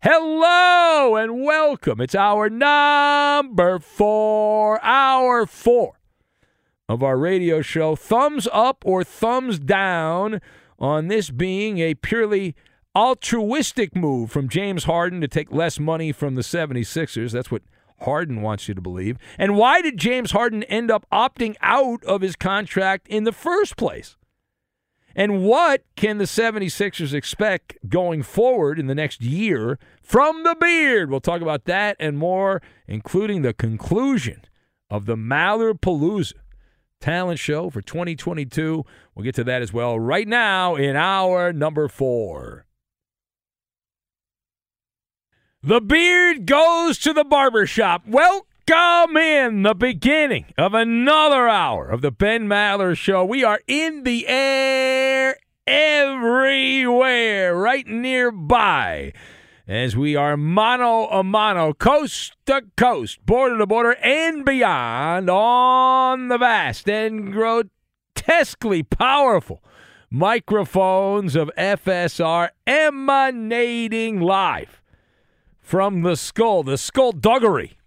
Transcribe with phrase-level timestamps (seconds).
[0.00, 2.00] Hello and welcome.
[2.00, 5.98] It's hour number four, hour four
[6.88, 7.96] of our radio show.
[7.96, 10.40] Thumbs up or thumbs down
[10.78, 12.54] on this being a purely
[12.94, 17.32] altruistic move from James Harden to take less money from the 76ers.
[17.32, 17.62] That's what
[18.02, 19.18] Harden wants you to believe.
[19.36, 23.76] And why did James Harden end up opting out of his contract in the first
[23.76, 24.16] place?
[25.14, 31.10] And what can the 76ers expect going forward in the next year from the beard?
[31.10, 34.42] We'll talk about that and more, including the conclusion
[34.90, 36.34] of the Maller Palooza
[37.00, 38.84] talent show for 2022.
[39.14, 42.66] We'll get to that as well right now in hour number four.
[45.62, 48.06] The beard goes to the barbershop.
[48.06, 53.24] Welcome in the beginning of another hour of the Ben Maller Show.
[53.24, 59.14] We are in the air everywhere, right nearby,
[59.66, 66.28] as we are mano a mano, coast to coast, border to border, and beyond on
[66.28, 69.64] the vast and grotesquely powerful
[70.10, 74.82] microphones of FSR emanating live
[75.58, 77.77] from the skull, the skullduggery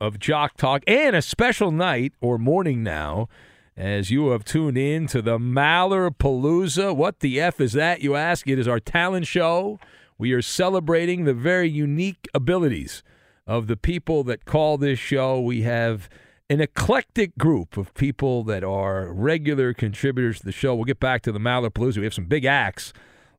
[0.00, 3.28] of Jock Talk, and a special night or morning now
[3.76, 6.94] as you have tuned in to the Maller Palooza.
[6.94, 8.48] What the F is that, you ask?
[8.48, 9.78] It is our talent show.
[10.18, 13.02] We are celebrating the very unique abilities
[13.46, 15.40] of the people that call this show.
[15.40, 16.08] We have
[16.48, 20.74] an eclectic group of people that are regular contributors to the show.
[20.74, 21.98] We'll get back to the Maller Palooza.
[21.98, 22.92] We have some big acts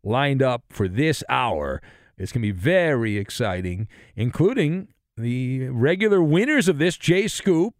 [0.03, 1.81] lined up for this hour.
[2.17, 4.87] It's going to be very exciting, including
[5.21, 7.75] the regular winners of this, Jay Scoop,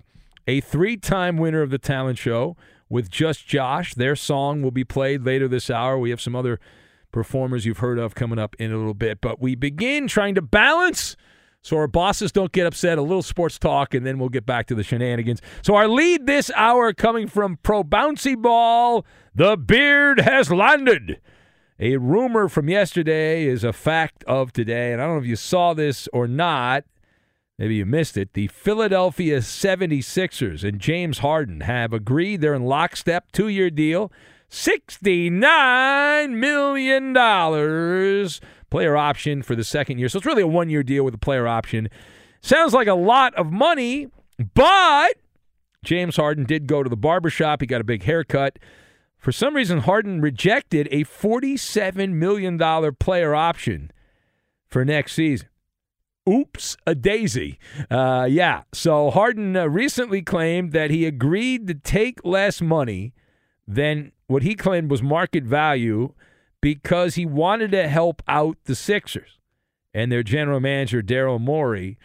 [0.48, 2.56] a three time winner of the talent show
[2.90, 3.94] with Just Josh.
[3.94, 5.98] Their song will be played later this hour.
[5.98, 6.60] We have some other
[7.12, 9.22] performers you've heard of coming up in a little bit.
[9.22, 11.16] But we begin trying to balance
[11.62, 12.98] so our bosses don't get upset.
[12.98, 15.42] A little sports talk, and then we'll get back to the shenanigans.
[15.62, 19.06] So our lead this hour coming from Pro Bouncy Ball,
[19.36, 21.20] the beard has landed.
[21.80, 25.36] A rumor from yesterday is a fact of today, and I don't know if you
[25.36, 26.84] saw this or not.
[27.62, 28.34] Maybe you missed it.
[28.34, 34.12] The Philadelphia 76ers and James Harden have agreed they're in lockstep, two year deal,
[34.50, 37.14] $69 million
[38.72, 40.10] player option for the second year.
[40.10, 41.88] So it's really a one year deal with a player option.
[42.42, 44.08] Sounds like a lot of money,
[44.56, 45.12] but
[45.86, 47.62] James Harden did go to the barbershop.
[47.62, 48.58] He got a big haircut.
[49.20, 52.58] For some reason, Harden rejected a $47 million
[52.96, 53.92] player option
[54.68, 55.48] for next season.
[56.30, 57.58] Oops, a daisy.
[57.90, 63.14] Uh, yeah, so Harden uh, recently claimed that he agreed to take less money
[63.68, 66.14] than what he claimed was market value
[66.62, 69.40] because he wanted to help out the Sixers
[69.94, 71.98] and their general manager, Daryl Morey,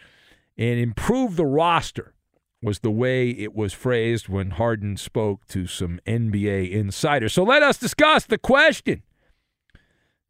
[0.57, 2.13] and improve the roster
[2.61, 7.33] was the way it was phrased when Harden spoke to some NBA insiders.
[7.33, 9.03] So let us discuss the question.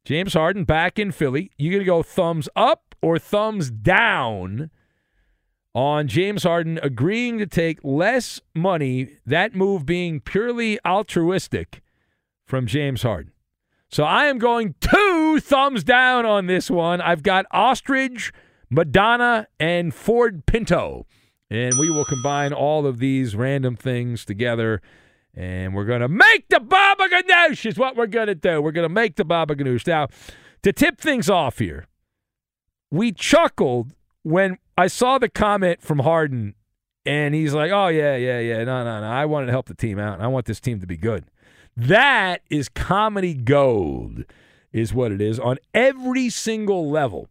[0.04, 1.52] James Harden back in Philly.
[1.58, 4.72] You going to go thumbs up or thumbs down
[5.74, 11.82] on James Harden agreeing to take less money, that move being purely altruistic
[12.46, 13.32] from James Harden?
[13.90, 17.00] So I am going two thumbs down on this one.
[17.00, 18.34] I've got Ostrich,
[18.70, 21.06] Madonna, and Ford Pinto.
[21.50, 24.82] And we will combine all of these random things together.
[25.34, 28.62] And we're going to make the Baba Ganoush, is what we're going to do.
[28.62, 29.88] We're going to make the Baba Ganoush.
[29.88, 30.08] Now,
[30.64, 31.86] to tip things off here,
[32.92, 33.94] we chuckled
[34.24, 36.56] when I saw the comment from Harden,
[37.06, 38.64] and he's like, oh, yeah, yeah, yeah.
[38.64, 39.08] No, no, no.
[39.08, 40.20] I wanted to help the team out.
[40.22, 41.26] I want this team to be good.
[41.76, 44.26] That is comedy gold,
[44.72, 47.30] is what it is on every single level.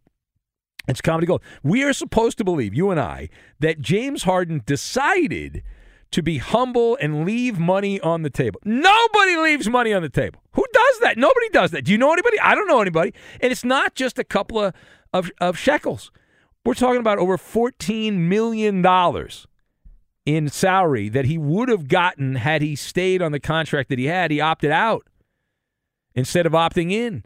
[0.87, 1.41] It's comedy gold.
[1.63, 5.63] We are supposed to believe, you and I, that James Harden decided
[6.11, 8.61] to be humble and leave money on the table.
[8.63, 10.41] Nobody leaves money on the table.
[10.53, 11.17] Who does that?
[11.17, 11.83] Nobody does that.
[11.83, 12.39] Do you know anybody?
[12.39, 13.13] I don't know anybody.
[13.41, 14.73] And it's not just a couple of,
[15.17, 16.11] of, of shekels.
[16.65, 18.85] We're talking about over $14 million
[20.25, 24.05] in salary that he would have gotten had he stayed on the contract that he
[24.05, 24.31] had.
[24.31, 25.07] He opted out
[26.13, 27.23] instead of opting in.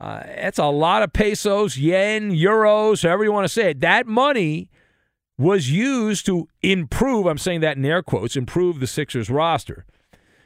[0.00, 3.80] Uh, that's a lot of pesos, yen, euros, however you want to say it.
[3.80, 4.68] That money
[5.38, 9.86] was used to improve, I'm saying that in air quotes, improve the Sixers roster.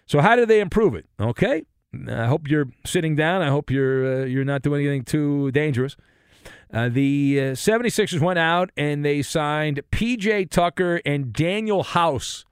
[0.05, 1.07] So how did they improve it?
[1.19, 1.65] Okay.
[2.07, 3.41] I hope you're sitting down.
[3.41, 5.97] I hope you're uh, you're not doing anything too dangerous.
[6.73, 12.45] Uh, the uh, 76ers went out and they signed PJ Tucker and Danuel House.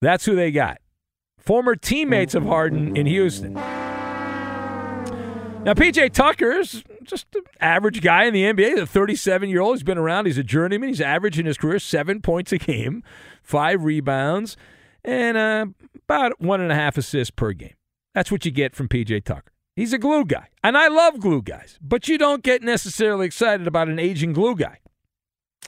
[0.00, 0.78] That's who they got.
[1.38, 3.54] Former teammates of Harden in Houston.
[5.64, 8.76] Now, PJ Tucker's just an average guy in the NBA.
[8.76, 9.76] The 37 year old.
[9.76, 10.26] He's been around.
[10.26, 10.88] He's a journeyman.
[10.88, 13.02] He's averaging his career seven points a game,
[13.42, 14.56] five rebounds,
[15.04, 15.66] and uh,
[16.04, 17.74] about one and a half assists per game.
[18.14, 19.52] That's what you get from PJ Tucker.
[19.78, 20.48] He's a glue guy.
[20.64, 24.56] And I love glue guys, but you don't get necessarily excited about an aging glue
[24.56, 24.80] guy.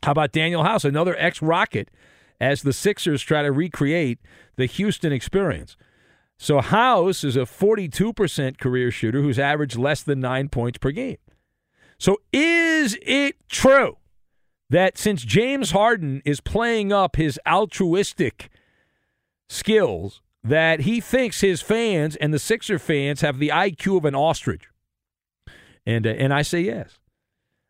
[0.02, 1.92] How about Danuel House, another ex Rocket,
[2.40, 4.18] as the Sixers try to recreate
[4.56, 5.76] the Houston experience?
[6.38, 11.18] So House is a 42% career shooter who's averaged less than nine points per game.
[11.96, 13.98] So is it true
[14.70, 18.50] that since James Harden is playing up his altruistic
[19.48, 24.14] skills, that he thinks his fans and the Sixer fans have the IQ of an
[24.14, 24.68] ostrich?
[25.86, 26.98] And uh, and I say yes.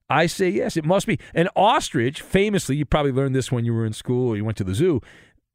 [0.08, 0.76] I say yes.
[0.76, 1.18] It must be.
[1.34, 4.58] An ostrich, famously, you probably learned this when you were in school or you went
[4.58, 5.00] to the zoo.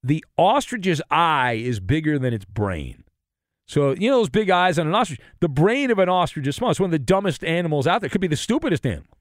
[0.02, 3.04] The ostrich's eye is bigger than its brain.
[3.68, 5.20] So, you know those big eyes on an ostrich?
[5.40, 6.72] The brain of an ostrich is small.
[6.72, 8.10] It's one of the dumbest animals out there.
[8.10, 9.18] Could be the stupidest animal.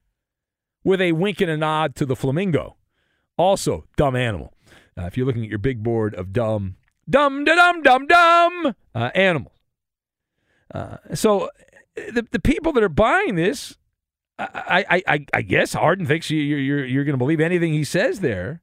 [0.83, 2.77] With a wink and a nod to the flamingo.
[3.37, 4.53] Also, dumb animal.
[4.97, 6.75] Uh, if you're looking at your big board of dumb,
[7.09, 9.53] dumb, da dum, dum, dum uh, animals.
[10.73, 11.49] Uh, so,
[11.95, 13.77] the, the people that are buying this,
[14.37, 17.83] I, I, I, I guess Harden thinks you, you're, you're going to believe anything he
[17.83, 18.61] says there.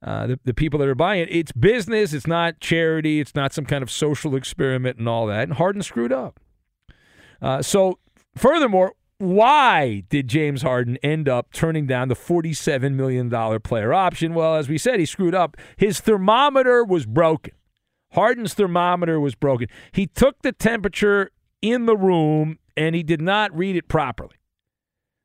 [0.00, 1.28] Uh, the, the people that are buying it.
[1.28, 2.12] It's business.
[2.12, 3.18] It's not charity.
[3.18, 5.42] It's not some kind of social experiment and all that.
[5.42, 6.38] And Harden screwed up.
[7.42, 7.98] Uh, so,
[8.36, 13.28] furthermore, why did James Harden end up turning down the $47 million
[13.60, 14.32] player option?
[14.32, 15.56] Well, as we said, he screwed up.
[15.76, 17.54] His thermometer was broken.
[18.12, 19.68] Harden's thermometer was broken.
[19.92, 24.36] He took the temperature in the room and he did not read it properly.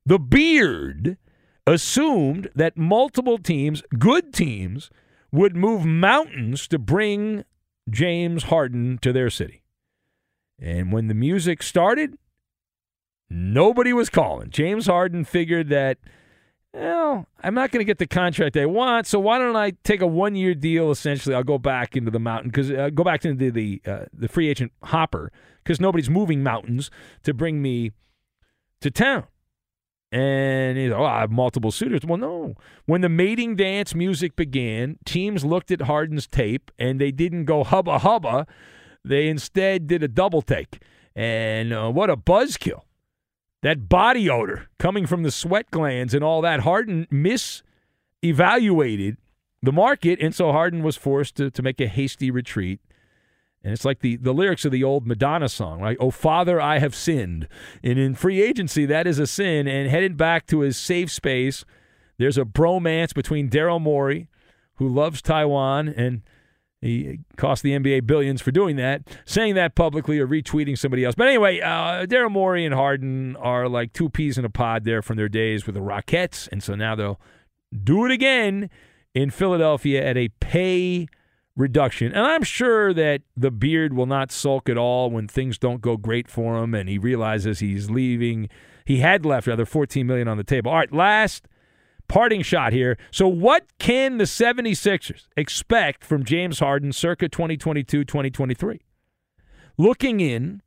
[0.06, 1.18] The beard
[1.66, 4.90] assumed that multiple teams, good teams,
[5.32, 7.46] would move mountains to bring
[7.90, 9.64] James Harden to their city.
[10.60, 12.18] And when the music started,
[13.34, 14.50] nobody was calling.
[14.50, 15.98] James Harden figured that,
[16.74, 20.02] well, I'm not going to get the contract I want, so why don't I take
[20.02, 20.92] a one year deal?
[20.92, 24.28] Essentially, I'll go back into the mountain because uh, go back into the uh, the
[24.28, 25.32] free agent hopper
[25.64, 26.92] because nobody's moving mountains
[27.24, 27.92] to bring me
[28.82, 29.26] to town.
[30.12, 32.02] And he's, oh, I have multiple suitors.
[32.06, 32.54] Well, no.
[32.86, 37.64] When the mating dance music began, teams looked at Harden's tape and they didn't go
[37.64, 38.46] hubba hubba.
[39.04, 40.84] They instead did a double take.
[41.16, 42.82] And uh, what a buzzkill.
[43.64, 46.60] That body odor coming from the sweat glands and all that.
[46.60, 49.18] Harden misevaluated
[49.62, 52.82] the market, and so Harden was forced to, to make a hasty retreat.
[53.64, 55.96] And it's like the, the lyrics of the old Madonna song, right?
[55.98, 57.48] Oh, Father, I have sinned.
[57.82, 59.70] And in free agency, that is a sin.
[59.70, 61.64] And headed back to his safe space,
[62.18, 64.28] there's a bromance between Daryl Morey,
[64.76, 66.24] who loves Taiwan, and
[66.84, 71.16] he cost the NBA billions for doing that, saying that publicly or retweeting somebody else.
[71.16, 75.02] But anyway, uh, Daryl Morey and Harden are like two peas in a pod there
[75.02, 76.50] from their days with the Rockettes.
[76.52, 77.22] And so now they'll
[77.84, 78.70] do it again
[79.14, 81.08] in Philadelphia at a pay
[81.56, 82.08] reduction.
[82.12, 85.96] And I'm sure that the beard will not sulk at all when things don't go
[85.96, 88.50] great for him and he realizes he's leaving.
[88.86, 90.72] He had left rather 14 million on the table.
[90.72, 91.48] All right, last
[92.08, 92.98] parting shot here.
[93.12, 98.80] So what can the 76ers expect from James Harden circa 2022-2023?
[99.78, 100.62] Looking in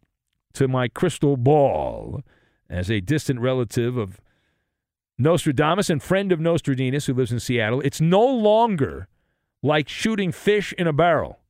[0.54, 2.22] to my crystal ball
[2.68, 4.20] as a distant relative of
[5.18, 9.08] Nostradamus and friend of Nostradamus who lives in Seattle, it's no longer
[9.62, 11.40] like shooting fish in a barrel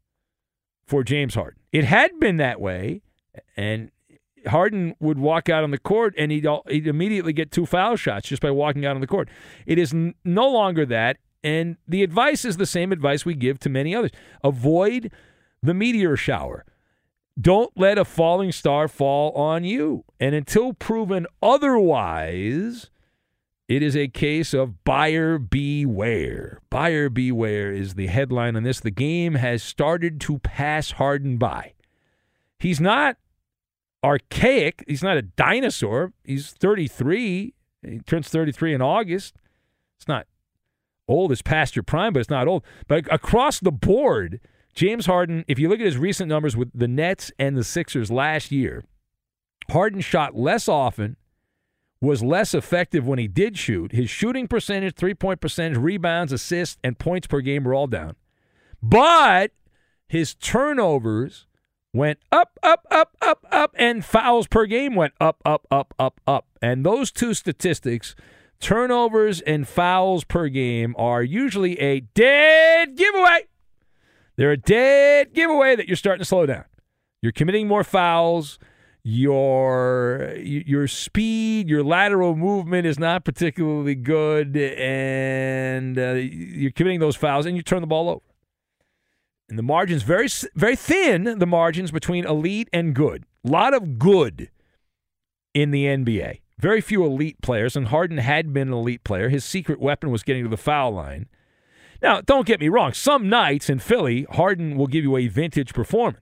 [0.86, 1.60] for James Harden.
[1.72, 3.02] It had been that way,
[3.56, 3.90] and
[4.48, 8.28] Harden would walk out on the court and he'd, he'd immediately get two foul shots
[8.28, 9.28] just by walking out on the court.
[9.66, 13.58] It is n- no longer that, and the advice is the same advice we give
[13.60, 14.10] to many others
[14.42, 15.12] avoid
[15.62, 16.64] the meteor shower.
[17.38, 20.04] Don't let a falling star fall on you.
[20.18, 22.90] And until proven otherwise,
[23.68, 26.60] it is a case of buyer beware.
[26.70, 28.80] Buyer beware is the headline on this.
[28.80, 31.74] The game has started to pass Harden by.
[32.58, 33.18] He's not
[34.06, 34.84] archaic.
[34.86, 36.12] He's not a dinosaur.
[36.24, 37.54] He's 33.
[37.82, 39.34] He turns 33 in August.
[39.98, 40.26] It's not
[41.08, 41.32] old.
[41.32, 42.64] It's past your prime, but it's not old.
[42.86, 44.40] But across the board,
[44.74, 48.10] James Harden, if you look at his recent numbers with the Nets and the Sixers
[48.10, 48.84] last year,
[49.70, 51.16] Harden shot less often
[52.00, 53.92] was less effective when he did shoot.
[53.92, 58.14] His shooting percentage, three point percentage, rebounds, assists, and points per game were all down.
[58.82, 59.52] But
[60.06, 61.46] his turnovers
[61.96, 66.20] went up, up, up, up, up, and fouls per game went up, up, up, up,
[66.26, 66.46] up.
[66.62, 68.14] And those two statistics,
[68.60, 73.46] turnovers and fouls per game, are usually a dead giveaway.
[74.36, 76.64] They're a dead giveaway that you're starting to slow down.
[77.22, 78.58] You're committing more fouls
[79.08, 87.14] your your speed, your lateral movement is not particularly good, and uh, you're committing those
[87.14, 88.20] fouls, and you turn the ball over.
[89.48, 91.38] And the margins very very thin.
[91.38, 93.24] The margins between elite and good.
[93.44, 94.50] A lot of good
[95.54, 96.40] in the NBA.
[96.58, 99.28] Very few elite players, and Harden had been an elite player.
[99.28, 101.26] His secret weapon was getting to the foul line.
[102.02, 102.92] Now, don't get me wrong.
[102.92, 106.20] Some nights in Philly, Harden will give you a vintage performance.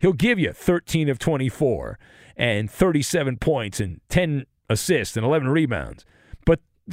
[0.00, 1.98] He'll give you 13 of 24
[2.36, 6.04] and 37 points and 10 assists and 11 rebounds.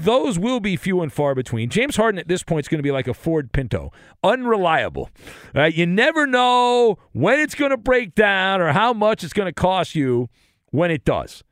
[0.04, 1.70] Those will be few and far between.
[1.70, 3.92] James Harden at this point is going to be like a Ford Pinto,
[4.24, 5.10] unreliable.
[5.54, 5.74] Right?
[5.74, 9.54] You never know when it's going to break down or how much it's going to
[9.54, 10.30] cost you
[10.72, 11.44] when it does.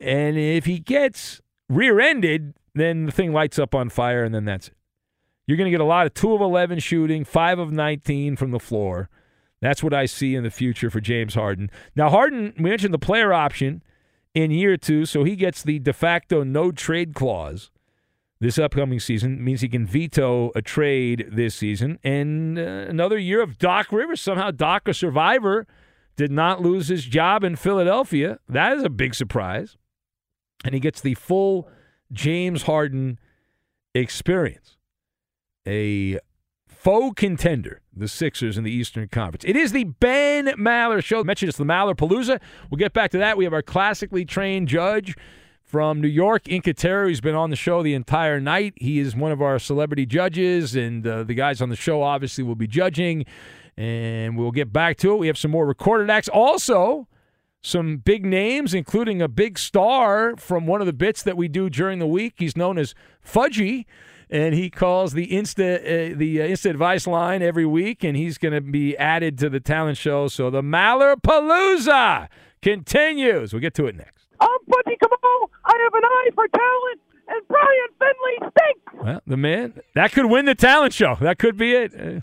[0.00, 4.68] And if he gets rear-ended, then the thing lights up on fire, and then that's
[4.68, 4.74] it.
[5.46, 8.50] You're going to get a lot of two of 11 shooting, five of 19 from
[8.50, 9.08] the floor.
[9.60, 11.70] That's what I see in the future for James Harden.
[11.96, 13.82] Now, Harden, we mentioned the player option
[14.34, 17.70] in year two, so he gets the de facto no trade clause
[18.40, 19.34] this upcoming season.
[19.34, 21.98] It means he can veto a trade this season.
[22.04, 24.20] And uh, another year of Doc Rivers.
[24.20, 25.66] Somehow, Doc, a survivor,
[26.16, 28.38] did not lose his job in Philadelphia.
[28.48, 29.76] That is a big surprise.
[30.64, 31.68] And he gets the full
[32.12, 33.18] James Harden
[33.94, 34.76] experience.
[35.66, 36.18] A
[36.78, 39.44] faux contender, the Sixers in the Eastern Conference.
[39.44, 41.24] It is the Ben Maller Show.
[41.24, 42.40] Mentioned it's the Maller Palooza.
[42.70, 43.36] We'll get back to that.
[43.36, 45.16] We have our classically trained judge
[45.64, 47.08] from New York, Incatero.
[47.08, 48.74] He's been on the show the entire night.
[48.76, 52.44] He is one of our celebrity judges, and uh, the guys on the show obviously
[52.44, 53.26] will be judging.
[53.76, 55.16] And we'll get back to it.
[55.16, 56.28] We have some more recorded acts.
[56.28, 57.06] Also,
[57.60, 61.68] some big names, including a big star from one of the bits that we do
[61.68, 62.34] during the week.
[62.38, 62.94] He's known as
[63.24, 63.84] Fudgy
[64.30, 68.38] and he calls the Insta uh, the uh, Insta Advice line every week, and he's
[68.38, 70.28] going to be added to the talent show.
[70.28, 72.28] So the Maller Palooza
[72.62, 73.52] continues.
[73.52, 74.26] We'll get to it next.
[74.40, 75.50] I'm Buddy Kamal.
[75.64, 79.04] I have an eye for talent, and Brian Finley stinks.
[79.04, 81.16] Well, the man that could win the talent show.
[81.20, 82.22] That could be it.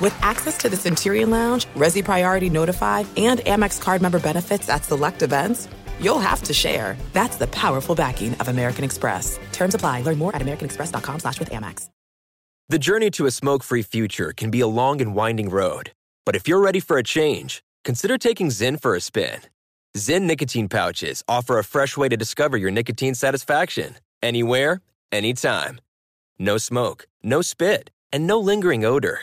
[0.00, 4.84] With access to the Centurion Lounge, Resy Priority Notify, and Amex card member benefits at
[4.84, 5.66] select events,
[6.00, 6.96] you'll have to share.
[7.12, 9.40] That's the powerful backing of American Express.
[9.52, 10.02] Terms apply.
[10.02, 11.88] Learn more at americanexpress.com slash with Amex.
[12.68, 15.92] The journey to a smoke-free future can be a long and winding road.
[16.26, 19.40] But if you're ready for a change, consider taking Zyn for a spin.
[19.96, 23.96] Zyn nicotine pouches offer a fresh way to discover your nicotine satisfaction.
[24.22, 25.80] Anywhere, anytime.
[26.38, 29.22] No smoke, no spit, and no lingering odor.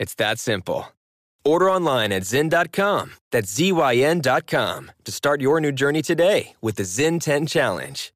[0.00, 0.86] It's that simple.
[1.44, 7.20] Order online at Zyn.com, that's Z-Y-N.com, to start your new journey today with the Zyn
[7.20, 8.10] 10 Challenge.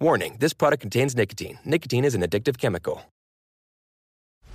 [0.00, 1.60] Warning, this product contains nicotine.
[1.64, 3.02] Nicotine is an addictive chemical.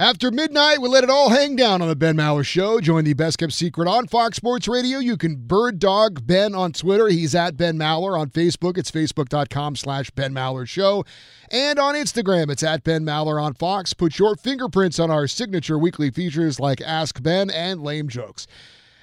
[0.00, 2.80] After midnight, we let it all hang down on the Ben Maller Show.
[2.80, 5.00] Join the best kept secret on Fox Sports Radio.
[5.00, 7.08] You can bird dog Ben on Twitter.
[7.08, 8.16] He's at Ben Maller.
[8.16, 11.04] On Facebook, it's facebook.com slash Ben Maller Show.
[11.50, 13.92] And on Instagram, it's at Ben Maller on Fox.
[13.92, 18.46] Put your fingerprints on our signature weekly features like Ask Ben and Lame Jokes.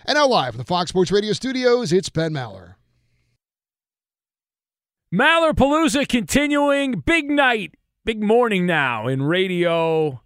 [0.05, 2.75] And now live from the Fox Sports Radio studios, it's Ben Maller.
[5.13, 7.01] Maller Palooza continuing.
[7.01, 10.21] Big night, big morning now in radio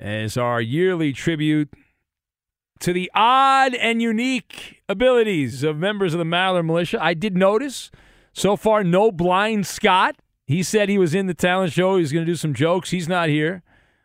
[0.00, 1.72] as our yearly tribute
[2.80, 6.98] to the odd and unique abilities of members of the Maller Militia.
[7.02, 7.90] I did notice
[8.32, 10.16] so far no blind Scott.
[10.46, 11.98] He said he was in the talent show.
[11.98, 12.90] He's going to do some jokes.
[12.90, 13.62] He's not here.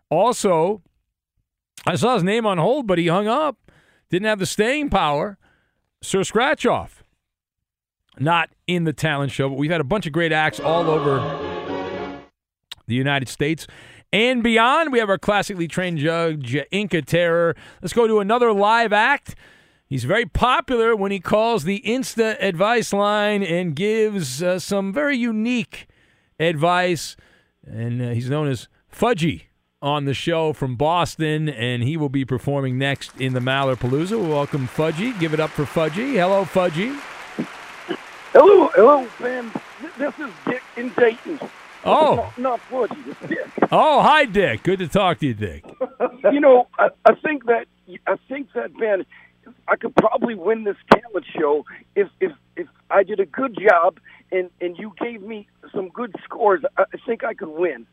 [0.10, 0.82] Also,
[1.86, 3.58] I saw his name on hold, but he hung up.
[4.10, 5.38] Didn't have the staying power.
[6.02, 7.04] Sir Scratch Off.
[8.20, 11.20] Not in the talent show, but we've had a bunch of great acts all over
[12.86, 13.66] the United States
[14.14, 14.94] and beyond.
[14.94, 17.56] We have our classically trained judge, Inca Terror.
[17.82, 19.36] Let's go to another live act.
[19.88, 25.18] He's very popular when he calls the Insta advice line and gives uh, some very
[25.18, 25.88] unique
[26.40, 27.18] advice.
[27.66, 29.44] And uh, he's known as Fudgy
[29.82, 34.12] on the show from Boston, and he will be performing next in the Maller Palooza.
[34.12, 35.20] We'll welcome Fudgy.
[35.20, 36.14] Give it up for Fudgy.
[36.14, 36.98] Hello, Fudgy.
[38.32, 39.52] Hello, hello, Ben.
[39.98, 41.40] This is Dick in Dayton.
[41.86, 42.16] Oh.
[42.16, 43.70] Not, not Fudgy, it's Dick.
[43.72, 44.64] Oh, hi, Dick.
[44.64, 45.66] Good to talk to you, Dick.
[46.32, 47.66] you know, I, I think that
[48.08, 49.06] I think that Ben,
[49.68, 51.66] I could probably win this talent show
[51.96, 54.00] if if if I did a good job
[54.32, 56.64] and and you gave me some good scores.
[56.78, 57.86] I, I think I could win.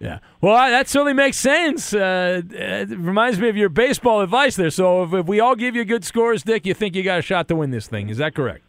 [0.00, 0.18] Yeah.
[0.40, 1.94] Well, that certainly makes sense.
[1.94, 4.70] Uh, it reminds me of your baseball advice there.
[4.70, 7.22] So if, if we all give you good scores, Dick, you think you got a
[7.22, 8.08] shot to win this thing.
[8.08, 8.64] Is that correct?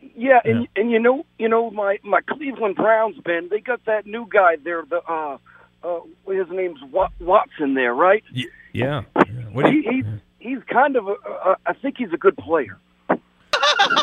[0.00, 4.06] Yeah, and and you know, you know, my my Cleveland Browns, Ben, they got that
[4.06, 4.84] new guy there.
[4.88, 5.38] The uh,
[5.82, 8.22] uh, his name's Wat- Watson there, right?
[8.32, 8.46] Yeah.
[8.72, 9.02] yeah.
[9.52, 10.04] What do he, you, he's
[10.38, 12.78] he's kind of a, uh, I think he's a good player.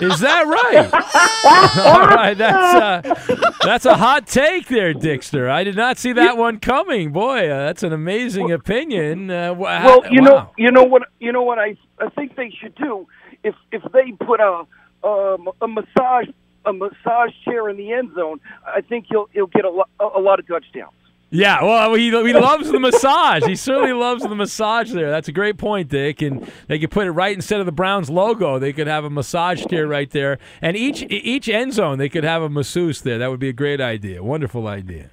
[0.01, 0.93] is that right?
[1.85, 2.33] all right.
[2.37, 5.49] That's uh, that's a hot take there, Dickster.
[5.49, 7.11] I did not see that one coming.
[7.11, 9.29] Boy, uh, that's an amazing opinion.
[9.31, 10.27] Uh, wh- Well, how- you wow.
[10.27, 13.07] know, you know what, you know what I I think they should do
[13.43, 14.63] if if they put a
[15.05, 16.27] um, a massage
[16.65, 18.39] a massage chair in the end zone.
[18.65, 20.93] I think he'll he'll get a lot a lot of touchdowns.
[21.31, 23.43] Yeah, well, he, he loves the massage.
[23.45, 25.09] He certainly loves the massage there.
[25.09, 26.21] That's a great point, Dick.
[26.21, 28.57] And they could put it right instead of the Browns logo.
[28.59, 32.23] They could have a massage chair right there, and each each end zone they could
[32.23, 33.17] have a masseuse there.
[33.17, 34.23] That would be a great idea.
[34.23, 35.09] Wonderful idea.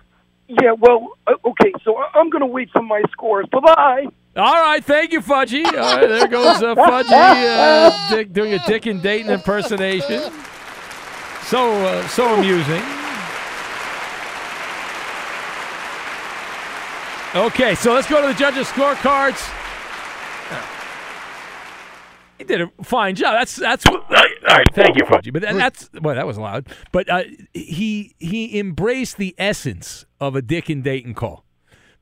[0.49, 3.47] Yeah, well, uh, okay, so I'm going to wait for my scores.
[3.51, 4.07] Bye bye.
[4.35, 5.63] All right, thank you, Fudgy.
[5.65, 10.33] Right, there goes uh, Fudgy uh, Dick, doing a Dick and Dayton impersonation.
[11.43, 12.83] So uh, so amusing.
[17.35, 19.51] Okay, so let's go to the judges' scorecards.
[22.39, 23.35] He did a fine job.
[23.39, 24.67] That's that's all right.
[24.73, 25.31] Thank you, Fudgy.
[25.31, 26.69] But that's well, that was loud.
[26.91, 31.45] But uh, he he embraced the essence of a Dick and Dayton call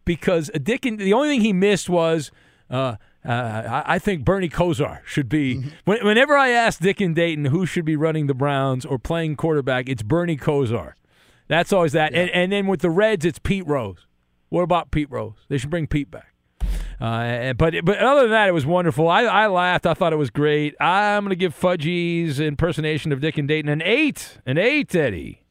[0.05, 2.31] because a Dick the only thing he missed was.
[2.69, 5.63] Uh, uh, I think Bernie Kosar should be.
[5.85, 9.37] When, whenever I ask Dick and Dayton who should be running the Browns or playing
[9.37, 10.95] quarterback, it's Bernie Kosar.
[11.47, 12.15] That's always that.
[12.15, 14.07] And, and then with the Reds, it's Pete Rose.
[14.49, 15.35] What about Pete Rose?
[15.49, 16.33] They should bring Pete back.
[17.01, 19.09] Uh, but but other than that, it was wonderful.
[19.09, 19.87] I, I laughed.
[19.87, 20.75] I thought it was great.
[20.81, 24.39] I'm going to give Fudgy's impersonation of Dick and Dayton an eight.
[24.45, 25.43] An eight, Eddie.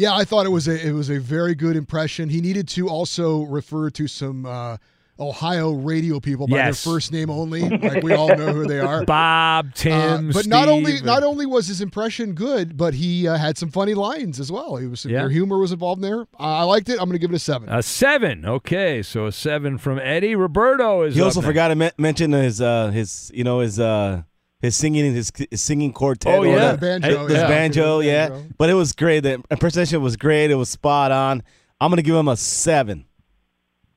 [0.00, 2.28] Yeah, I thought it was a it was a very good impression.
[2.30, 4.76] He needed to also refer to some uh,
[5.18, 6.82] Ohio radio people by Yes.
[6.82, 9.04] their first name only, like we all know who they are.
[9.18, 13.28] Bob, Tim, Uh, but not only Steve, not only was his impression good, but he
[13.28, 14.76] uh, had some funny lines as well.
[14.76, 15.18] He was Yeah.
[15.20, 16.22] their humor was involved in there.
[16.22, 16.92] Uh, I liked it.
[16.92, 17.68] I'm going to give it a seven.
[17.68, 18.46] A seven.
[18.46, 20.34] Okay, so a seven from Eddie.
[20.34, 21.14] Roberto is.
[21.14, 21.46] He up also next.
[21.48, 24.22] forgot to men- mention his uh his you know his uh
[24.60, 26.38] his singing his, his singing quartet.
[26.38, 26.72] Oh, yeah.
[26.72, 27.48] the- Banjo, his yeah.
[27.48, 28.28] banjo, His yeah.
[28.28, 28.48] banjo.
[28.58, 29.20] But it was great.
[29.20, 30.50] The impersonation was great.
[30.50, 31.42] It was spot on.
[31.80, 33.06] I'm gonna give him a seven.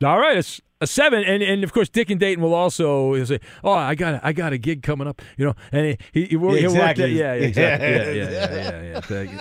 [0.03, 3.25] All right, it's a seven, and and of course Dick and Dayton will also he'll
[3.25, 6.25] say, "Oh, I got a, I got a gig coming up," you know, and he
[6.25, 7.03] he, wor- he worked exactly.
[7.05, 8.99] it, yeah, yeah, exactly, yeah, yeah, yeah, yeah, yeah.
[9.01, 9.39] Thank you.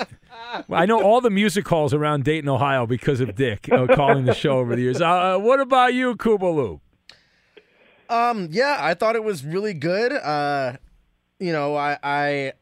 [0.69, 4.25] Well, I know all the music halls around Dayton, Ohio, because of Dick uh, calling
[4.25, 5.01] the show over the years.
[5.01, 6.81] Uh, what about you, Kubaloo?
[8.09, 10.13] Um, yeah, I thought it was really good.
[10.13, 10.75] Uh,
[11.43, 12.53] you know, I I,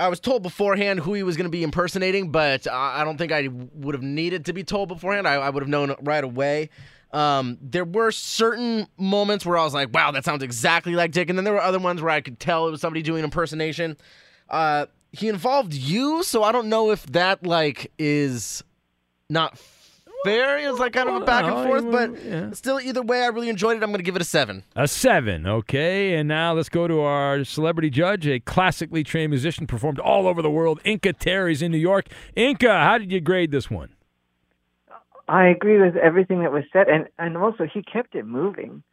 [0.00, 3.30] I was told beforehand who he was going to be impersonating, but I don't think
[3.30, 5.28] I would have needed to be told beforehand.
[5.28, 6.70] I, I would have known right away.
[7.12, 11.28] Um, there were certain moments where I was like, "Wow, that sounds exactly like Dick,"
[11.28, 13.96] and then there were other ones where I could tell it was somebody doing impersonation.
[14.48, 18.64] Uh, he involved you, so I don't know if that like is
[19.28, 19.58] not
[20.26, 20.58] fair.
[20.58, 22.50] It was like kind of a back and forth, but yeah.
[22.52, 23.82] still, either way, I really enjoyed it.
[23.82, 24.64] I'm going to give it a seven.
[24.74, 26.16] A seven, okay.
[26.16, 30.42] And now let's go to our celebrity judge, a classically trained musician, performed all over
[30.42, 30.80] the world.
[30.84, 32.08] Inca Terry's in New York.
[32.34, 33.90] Inca, how did you grade this one?
[35.28, 38.84] I agree with everything that was said, and and also he kept it moving,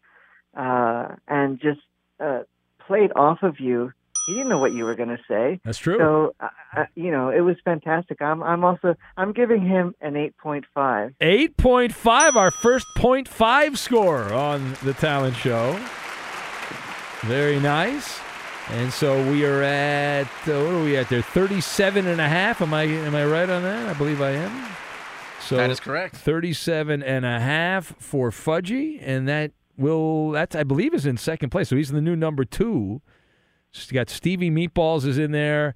[0.58, 1.82] uh, and just
[2.20, 2.42] uh,
[2.88, 3.94] played off of you.
[4.28, 5.60] He didn't know what you were going to say.
[5.66, 5.98] That's true.
[5.98, 8.22] So uh, uh, you know it was fantastic.
[8.22, 11.14] I'm I'm also I'm giving him an eight point five.
[11.22, 15.80] 8.5, our first point five score on the talent show.
[17.24, 18.20] Very nice.
[18.70, 21.22] And so we are at, uh, what are we at there?
[21.22, 22.62] 37 and a half.
[22.62, 23.90] Am I, am I right on that?
[23.90, 24.74] I believe I am.
[25.42, 26.16] So That is correct.
[26.16, 31.50] 37 and a half for Fudgy, and that will that's I believe is in second
[31.50, 31.68] place.
[31.70, 33.02] So he's the new number two.
[33.92, 35.76] Got Stevie Meatballs is in there.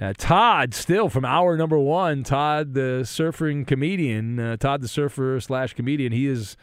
[0.00, 2.22] Uh, Todd still from hour number one.
[2.22, 4.38] Todd the surfing comedian.
[4.38, 6.12] Uh, Todd the surfer slash comedian.
[6.12, 6.56] He is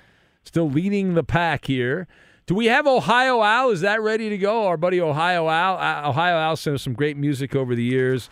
[0.44, 2.08] still leading the pack here.
[2.46, 3.72] Do we have Ohio Al?
[3.72, 4.68] Is that ready to go?
[4.68, 5.78] Our buddy Ohio Al.
[5.78, 8.30] Uh, Ohio Al sent us some great music over the years,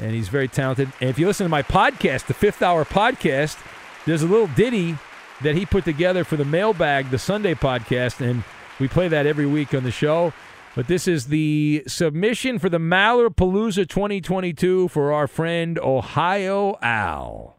[0.00, 0.90] and he's very talented.
[1.00, 3.58] And if you listen to my podcast, the Fifth Hour podcast,
[4.06, 4.96] there's a little ditty
[5.42, 8.42] that he put together for the mailbag, the Sunday podcast, and
[8.80, 10.32] we play that every week on the show.
[10.74, 17.58] But this is the submission for the Maller Palooza 2022 for our friend Ohio Al.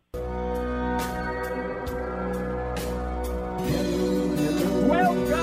[4.88, 5.34] Welcome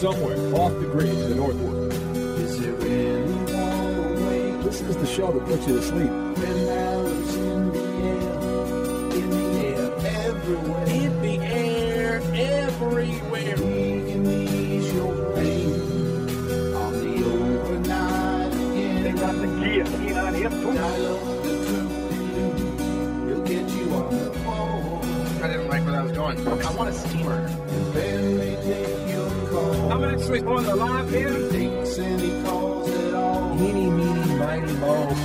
[0.00, 1.92] somewhere off the grid to the northward.
[2.40, 2.58] Is?
[4.64, 6.08] This is the show that puts you to sleep.
[6.08, 6.64] When in
[7.72, 8.30] the air,
[9.18, 9.90] in the air,
[10.26, 10.89] everywhere.
[30.38, 30.38] Call.
[30.38, 31.32] I'm on the live here.
[31.32, 33.60] He takes any calls at all.
[33.60, 35.16] Eeny, meeny, miny, mo.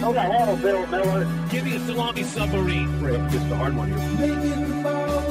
[0.00, 1.26] Oh, the Bill Miller.
[1.50, 3.00] Give me a salami submarine.
[3.00, 3.98] Rick, just the hard one here.
[3.98, 5.22] Making the ball.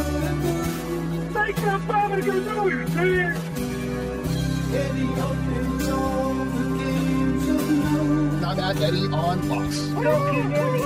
[1.33, 3.37] Make that ball to go do it, man.
[4.69, 8.41] Eddie opens all the games of love.
[8.41, 10.76] Not at Eddie on Fox.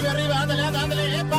[0.00, 1.36] Arriba, arriba, ándale, ándale, epa.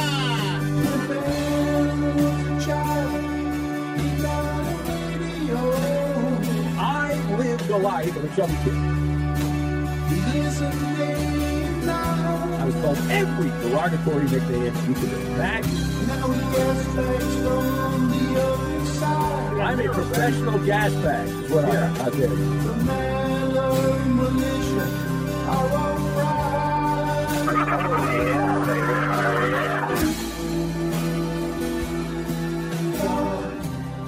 [6.78, 8.76] I lived the life of a chubby kid.
[12.60, 15.78] I was called every derogatory nickname you could imagine.
[19.60, 23.21] I'm a professional gas bag, is what I, I did.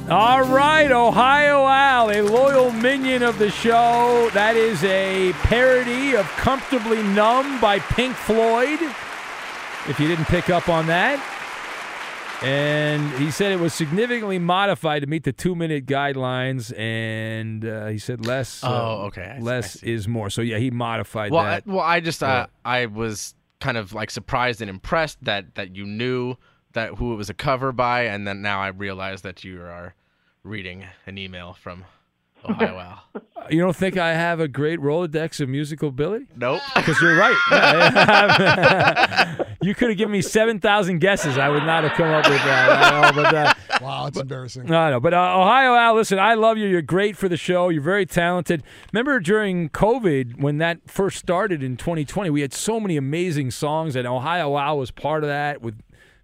[0.10, 4.30] All right, Ohio Al, a loyal minion of the show.
[4.34, 8.80] That is a parody of Comfortably Numb by Pink Floyd,
[9.90, 11.20] if you didn't pick up on that.
[12.44, 17.88] And he said it was significantly modified to meet the two minute guidelines, and uh,
[17.88, 18.62] he said less.
[18.64, 19.32] uh, Oh, okay.
[19.36, 20.30] I see- less is more.
[20.30, 21.66] So, yeah, he modified Well, I, that.
[21.68, 25.86] well, I just uh, I was kind of like surprised and impressed that that you
[25.86, 26.36] knew
[26.74, 29.96] that who it was a cover by, and then now I realize that you are
[30.44, 31.86] reading an email from
[32.48, 33.00] Ohio Al.
[33.50, 36.28] You don't think I have a great Rolodex of musical ability?
[36.38, 36.62] Nope.
[36.76, 37.36] Because you're right.
[39.62, 41.38] You could have given me 7,000 guesses.
[41.38, 43.14] I would not have come up with that.
[43.16, 44.66] Know, but, uh, Wow, it's embarrassing.
[44.66, 45.00] no, no.
[45.00, 46.68] But uh, Ohio Al, listen, I love you.
[46.68, 47.70] You're great for the show.
[47.70, 48.62] You're very talented.
[48.92, 53.96] Remember during COVID, when that first started in 2020, we had so many amazing songs,
[53.96, 55.80] and Ohio Al was part of that with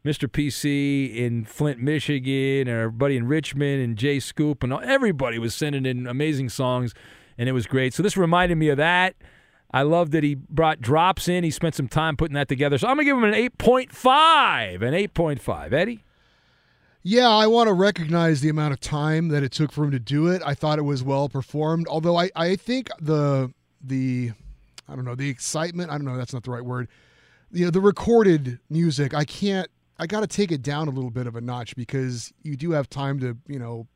[0.05, 0.29] Mr.
[0.29, 5.37] PC in Flint, Michigan, and our buddy in Richmond, and Jay Scoop, and all, everybody
[5.39, 6.93] was sending in amazing songs,
[7.37, 7.93] and it was great.
[7.93, 9.15] So this reminded me of that.
[9.71, 11.43] I love that he brought drops in.
[11.43, 12.77] He spent some time putting that together.
[12.77, 14.81] So I'm going to give him an 8.5.
[14.81, 15.73] An 8.5.
[15.73, 16.03] Eddie?
[17.03, 19.99] Yeah, I want to recognize the amount of time that it took for him to
[19.99, 20.41] do it.
[20.45, 21.87] I thought it was well performed.
[21.87, 24.31] Although I, I think the the
[24.87, 26.89] I don't know, the excitement, I don't know, that's not the right word.
[27.51, 31.11] You know, the recorded music, I can't I got to take it down a little
[31.11, 33.87] bit of a notch because you do have time to, you know,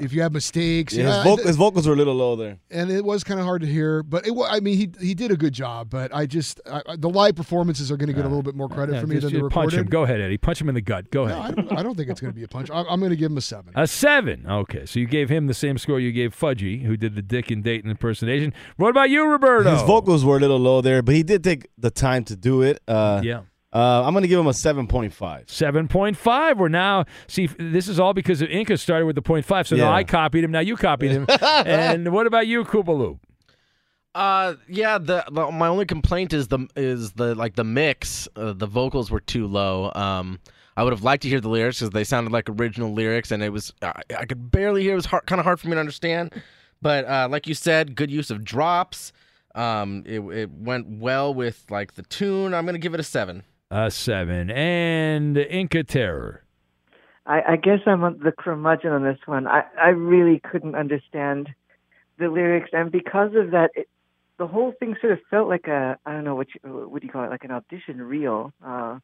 [0.00, 2.58] if you have mistakes, Yeah, his, yeah, voc- his vocals were a little low there.
[2.70, 4.30] and it was kind of hard to hear, but it.
[4.30, 5.90] wa- I mean, he he did a good job.
[5.90, 8.54] But I just I, I- the live performances are going to get a little bit
[8.54, 9.86] more credit Yeah, for me just- than the just punch him.
[9.86, 10.38] Go ahead, Eddie.
[10.38, 11.10] Punch him in the gut.
[11.10, 11.44] Go No, ahead.
[11.44, 12.70] I don't, I don't think it's going to be a punch.
[12.70, 13.72] I, I'm going to give him a seven.
[13.76, 14.46] A seven.
[14.48, 17.50] Okay, so you gave him the same score you gave Fudgy, who did the Dick
[17.50, 18.54] and Dayton impersonation.
[18.76, 19.70] What about you, Roberto?
[19.70, 22.62] His vocals were a little low there, but he did take the time to do
[22.62, 22.80] it.
[22.88, 23.40] Uh, Yeah.
[23.74, 25.50] Uh, I'm going to give him a 7.5.
[25.50, 26.60] Seven point five.
[26.60, 27.46] We're now see.
[27.58, 29.66] This is all because of Inca started with the point five.
[29.66, 30.52] So now I copied him.
[30.52, 31.26] Now you copied him.
[31.40, 33.18] and what about you, Koopaloo?
[34.14, 34.98] Uh, yeah.
[34.98, 38.28] The, the my only complaint is the is the like the mix.
[38.36, 39.90] Uh, the vocals were too low.
[39.96, 40.38] Um,
[40.76, 43.42] I would have liked to hear the lyrics because they sounded like original lyrics, and
[43.42, 44.92] it was I, I could barely hear.
[44.92, 46.32] It was kind of hard for me to understand.
[46.80, 49.12] But uh, like you said, good use of drops.
[49.56, 52.54] Um, it it went well with like the tune.
[52.54, 53.42] I'm gonna give it a seven.
[53.70, 54.50] A seven.
[54.50, 56.44] And Inca Terror.
[57.26, 59.46] I, I guess I'm the curmudgeon on this one.
[59.46, 61.48] I, I really couldn't understand
[62.18, 63.88] the lyrics, and because of that, it,
[64.38, 67.06] the whole thing sort of felt like a I don't know what you, what do
[67.06, 68.98] you call it, like an audition reel, uh,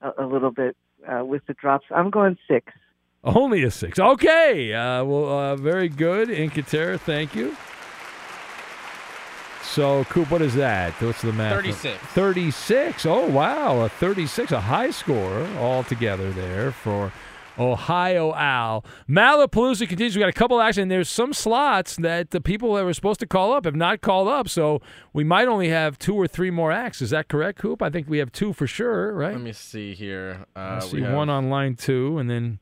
[0.00, 1.86] a, a little bit uh, with the drops.
[1.94, 2.72] I'm going six.
[3.22, 3.98] Only a six.
[3.98, 4.72] Okay.
[4.72, 6.98] Uh, well, uh, very good, Incaterra.
[6.98, 7.56] Thank you.
[9.68, 10.92] So, Coop, what is that?
[11.00, 11.52] What's the math?
[11.52, 11.98] 36.
[12.14, 13.06] 36.
[13.06, 13.82] Oh, wow.
[13.82, 17.12] A 36, a high score altogether there for
[17.58, 18.84] Ohio Al.
[19.08, 20.16] Mallerpalooza continues.
[20.16, 23.20] We got a couple acts, and there's some slots that the people that were supposed
[23.20, 24.48] to call up have not called up.
[24.48, 24.80] So
[25.12, 27.02] we might only have two or three more acts.
[27.02, 27.82] Is that correct, Coop?
[27.82, 29.32] I think we have two for sure, right?
[29.32, 30.46] Let me see here.
[30.56, 32.58] Uh, I see have- one on line two, and then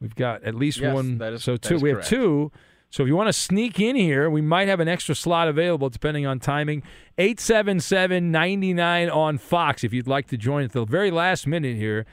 [0.00, 1.18] we've got at least Yes, one.
[1.18, 1.78] that is- so two.
[1.78, 2.50] We have two.
[2.90, 5.90] So if you want to sneak in here, we might have an extra slot available
[5.90, 6.82] depending on timing.
[7.18, 12.06] 877-99 on Fox if you'd like to join at the very last minute here.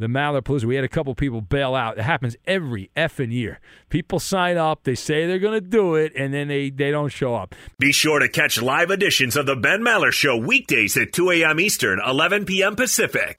[0.00, 0.64] The Mallerpalooza.
[0.64, 1.98] We had a couple people bail out.
[1.98, 3.58] It happens every effing year.
[3.88, 7.08] People sign up, they say they're going to do it, and then they, they don't
[7.08, 7.56] show up.
[7.80, 11.58] Be sure to catch live editions of The Ben Maller Show weekdays at 2 a.m.
[11.58, 12.76] Eastern, 11 p.m.
[12.76, 13.38] Pacific.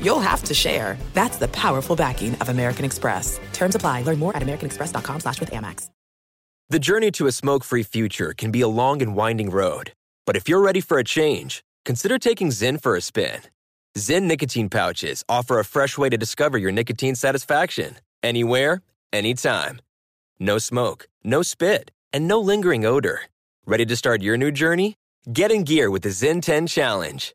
[0.00, 0.96] you'll have to share.
[1.14, 3.40] That's the powerful backing of American Express.
[3.52, 4.02] Terms apply.
[4.02, 5.90] Learn more at americanexpress.com slash with Amex.
[6.70, 9.92] The journey to a smoke free future can be a long and winding road.
[10.24, 13.40] But if you're ready for a change, consider taking Zyn for a spin.
[13.98, 18.82] Zyn nicotine pouches offer a fresh way to discover your nicotine satisfaction anywhere,
[19.12, 19.80] anytime.
[20.38, 23.22] No smoke, no spit, and no lingering odor.
[23.66, 24.94] Ready to start your new journey?
[25.32, 27.34] Get in gear with the Zyn 10 Challenge.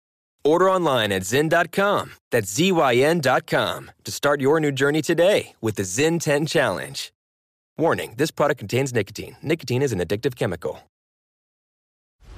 [0.43, 6.19] Order online at Zyn.com, that's Z-Y-N.com, to start your new journey today with the Zyn
[6.19, 7.13] 10 Challenge.
[7.77, 9.37] Warning this product contains nicotine.
[9.41, 10.81] Nicotine is an addictive chemical.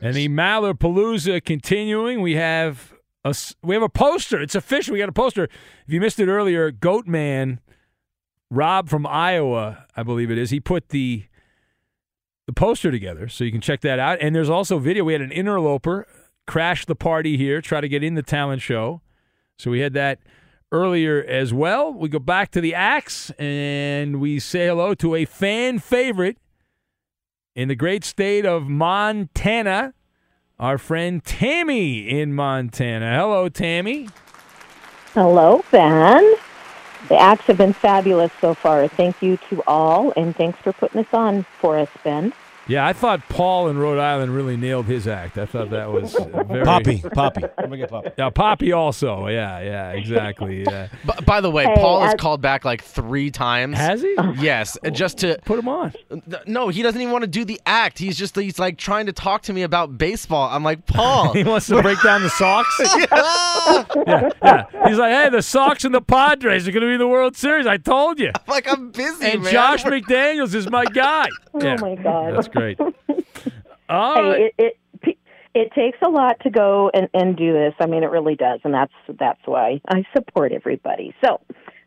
[0.00, 2.20] And the Maller Palooza continuing.
[2.20, 2.94] We have
[3.24, 4.40] a we have a poster.
[4.40, 4.92] It's official.
[4.92, 5.44] We got a poster.
[5.44, 7.60] If you missed it earlier, Goat Man,
[8.50, 10.50] Rob from Iowa, I believe it is.
[10.50, 11.24] He put the
[12.46, 14.18] the poster together, so you can check that out.
[14.20, 15.04] And there's also video.
[15.04, 16.06] We had an interloper
[16.48, 19.02] crash the party here, try to get in the talent show.
[19.58, 20.18] So we had that
[20.72, 21.92] earlier as well.
[21.92, 26.38] We go back to the axe and we say hello to a fan favorite
[27.58, 29.92] in the great state of Montana,
[30.60, 33.18] our friend Tammy in Montana.
[33.18, 34.08] Hello, Tammy.
[35.12, 36.36] Hello, Ben.
[37.08, 38.86] The acts have been fabulous so far.
[38.86, 42.32] Thank you to all, and thanks for putting this on for us, Ben.
[42.68, 45.38] Yeah, I thought Paul in Rhode Island really nailed his act.
[45.38, 46.14] I thought that was
[46.46, 47.40] very Poppy, Poppy.
[47.58, 48.10] Let me get Poppy.
[48.18, 49.26] Yeah, Poppy also.
[49.28, 50.64] Yeah, yeah, exactly.
[50.64, 50.88] Yeah.
[51.06, 53.76] B- by the way, Hey, Paul has as- called back like three times.
[53.78, 54.14] Has he?
[54.38, 55.94] Yes, uh, just to put him on.
[56.46, 57.98] No, he doesn't even want to do the act.
[57.98, 60.48] He's just he's like trying to talk to me about baseball.
[60.50, 61.32] I'm like, Paul.
[61.38, 62.68] he wants to break down the Sox.
[64.06, 64.64] yeah, yeah.
[64.88, 67.36] He's like, hey, the Sox and the Padres are going to be in the World
[67.36, 67.66] Series.
[67.66, 68.32] I told you.
[68.46, 69.52] like I'm busy, And man.
[69.52, 71.28] Josh McDaniels is my guy.
[71.54, 72.34] Oh, Yeah, my God.
[72.36, 72.57] That's great.
[73.88, 74.40] All hey, right.
[74.40, 74.78] it, it
[75.54, 77.74] it takes a lot to go and, and do this.
[77.80, 81.14] I mean, it really does, and that's that's why I support everybody.
[81.24, 81.40] So,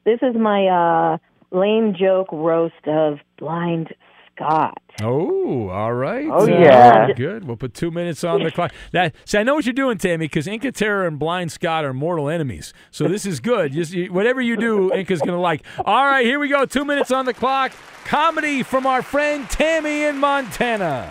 [0.03, 1.17] this is my uh,
[1.51, 3.93] lame joke roast of Blind
[4.41, 4.77] Scott.
[5.01, 6.27] Oh, all right.
[6.29, 7.11] Oh, Uh, yeah.
[7.13, 7.45] good.
[7.45, 8.73] We'll put two minutes on the clock.
[8.91, 11.93] That, see, I know what you're doing, Tammy, because Inca Terra and Blind Scott are
[11.93, 12.73] mortal enemies.
[12.91, 13.71] So this is good.
[13.73, 15.63] Just you, whatever you do, Inca's going to like.
[15.85, 16.65] All right, here we go.
[16.65, 17.71] Two minutes on the clock.
[18.05, 21.09] Comedy from our friend Tammy in Montana.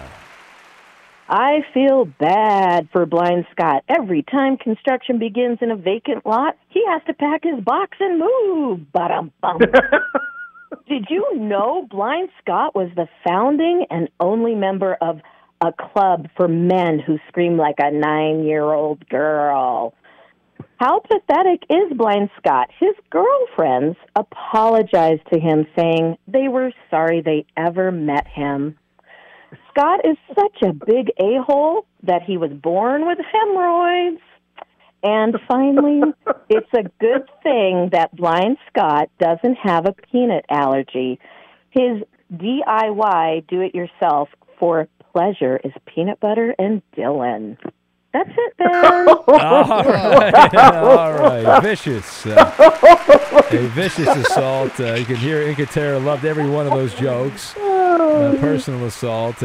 [1.32, 3.84] I feel bad for Blind Scott.
[3.88, 8.18] Every time construction begins in a vacant lot, he has to pack his box and
[8.18, 8.92] move.
[8.92, 9.58] Ba-dum bum.
[10.88, 15.20] Did you know Blind Scott was the founding and only member of
[15.60, 19.94] a club for men who scream like a nine year old girl?
[20.78, 22.70] How pathetic is Blind Scott?
[22.78, 28.78] His girlfriends apologized to him, saying they were sorry they ever met him.
[29.70, 34.22] Scott is such a big a hole that he was born with hemorrhoids.
[35.02, 36.02] And finally,
[36.48, 41.18] it's a good thing that Blind Scott doesn't have a peanut allergy.
[41.70, 44.28] His DIY do it yourself
[44.58, 47.56] for pleasure is peanut butter and Dylan.
[48.12, 49.08] That's it, Ben.
[49.08, 52.52] All right, all right, vicious, uh,
[53.52, 54.80] a vicious assault.
[54.80, 57.56] Uh, you can hear Inca Terra loved every one of those jokes.
[57.56, 59.40] Uh, personal assault.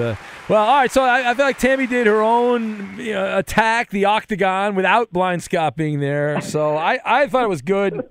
[0.48, 0.92] Well, all right.
[0.92, 5.12] So I, I feel like Tammy did her own you know, attack, the octagon, without
[5.12, 6.40] Blind Scott being there.
[6.42, 8.08] So I, I thought it was good.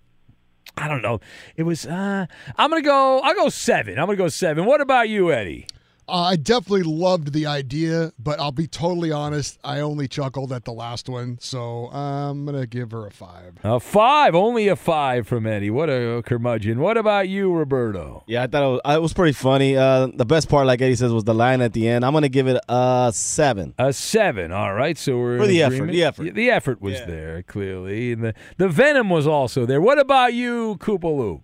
[0.77, 1.21] I don't know.
[1.57, 1.87] It was.
[1.87, 2.27] Uh,
[2.59, 3.21] I'm gonna go.
[3.21, 3.99] I'll go seven.
[3.99, 4.65] I'm gonna go seven.
[4.65, 5.69] What about you, Eddie?
[6.07, 9.59] Uh, I definitely loved the idea, but I'll be totally honest.
[9.65, 13.55] I only chuckled at the last one, so I'm gonna give her a five.
[13.65, 14.35] A five.
[14.35, 15.71] Only a five from Eddie.
[15.71, 16.79] What a curmudgeon.
[16.81, 18.23] What about you, Roberto?
[18.27, 19.77] Yeah, I thought it was, uh, it was pretty funny.
[19.77, 22.05] Uh, the best part, like Eddie says, was the line at the end.
[22.05, 23.75] I'm gonna give it a seven.
[23.79, 24.53] A seven.
[24.53, 24.99] All right.
[24.99, 26.25] So we're For in the effort, the effort.
[26.27, 29.81] Yeah, The effort was there clearly, and the the venom was also there.
[29.81, 31.41] What about you, Koopaloo?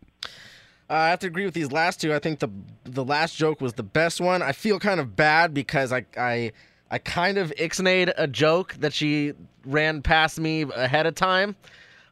[0.91, 2.12] Uh, I have to agree with these last two.
[2.12, 2.49] I think the
[2.82, 4.43] the last joke was the best one.
[4.43, 6.51] I feel kind of bad because I I
[6.91, 9.34] I kind of ixnayed a joke that she
[9.64, 11.55] ran past me ahead of time.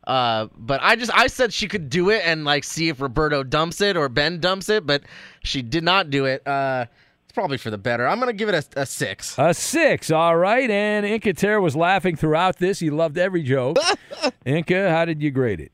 [0.07, 3.43] Uh, but I just I said she could do it and like see if Roberto
[3.43, 5.03] dumps it or Ben dumps it, but
[5.43, 6.47] she did not do it.
[6.47, 6.87] Uh,
[7.25, 8.07] it's probably for the better.
[8.07, 9.35] I'm gonna give it a, a six.
[9.39, 10.13] A six.
[10.13, 10.71] All right.
[10.71, 12.79] And Inca Terra was laughing throughout this.
[12.79, 13.77] He loved every joke.
[14.47, 15.73] Inca, how did you grade it?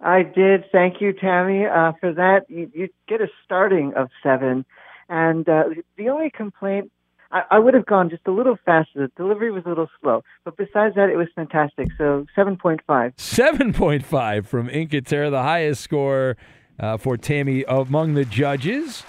[0.00, 0.64] I did.
[0.70, 2.46] Thank you, Tammy, uh, for that.
[2.48, 4.64] You, you get a starting of seven.
[5.08, 5.64] And uh,
[5.96, 6.90] the only complaint
[7.30, 9.06] I, I would have gone just a little faster.
[9.06, 11.88] The delivery was a little slow, but besides that, it was fantastic.
[11.98, 13.14] So seven point five.
[13.16, 16.36] 7.5 from Incaterra, the highest score
[16.80, 19.04] uh, for Tammy among the judges.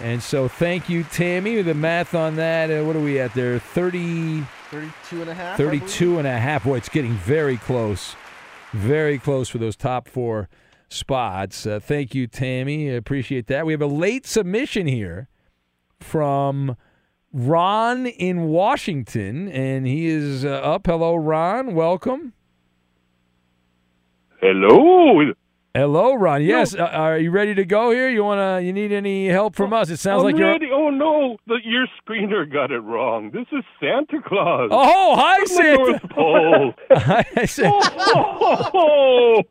[0.00, 1.60] And so thank you, Tammy.
[1.62, 3.58] The math on that, uh, what are we at there?
[3.58, 5.56] 30, 32 and a half.
[5.58, 6.64] 32 and a half.
[6.64, 8.16] Boy, it's getting very close.
[8.72, 10.48] Very close for those top four
[10.88, 11.66] spots.
[11.66, 12.90] Uh, thank you, Tammy.
[12.90, 13.66] I appreciate that.
[13.66, 15.28] We have a late submission here
[16.00, 16.76] from
[17.32, 20.86] Ron in Washington, and he is uh, up.
[20.86, 21.74] Hello, Ron.
[21.74, 22.32] Welcome.
[24.40, 25.32] Hello.
[25.74, 26.42] Hello, Ron.
[26.42, 28.10] Yes, uh, are you ready to go here?
[28.10, 28.60] You wanna?
[28.60, 29.88] You need any help from us?
[29.88, 30.48] It sounds I'm like you're.
[30.50, 30.68] ready.
[30.70, 33.30] Oh no, the, your screener got it wrong.
[33.30, 34.68] This is Santa Claus.
[34.70, 35.76] Oh, hi, Santa.
[35.78, 36.74] North Pole.
[36.90, 39.42] I said- oh,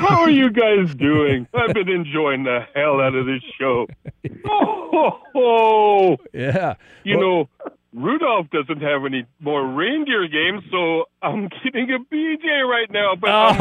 [0.00, 1.46] how are you guys doing?
[1.54, 3.86] I've been enjoying the hell out of this show.
[4.46, 6.74] Oh, yeah.
[7.04, 7.48] you know,
[7.94, 13.14] Rudolph doesn't have any more reindeer games, so I'm getting a BJ right now.
[13.14, 13.58] But I'm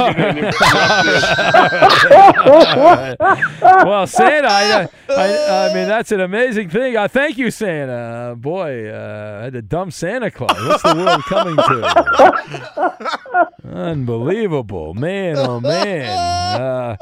[3.85, 6.95] well, Santa, I, I, I mean, that's an amazing thing.
[6.95, 7.91] Uh, thank you, Santa.
[8.31, 10.57] Uh, boy, uh, I had to dump Santa Claus.
[10.65, 13.49] What's the world coming to?
[13.77, 15.35] Unbelievable, man!
[15.37, 16.61] Oh man!
[16.61, 16.95] Uh,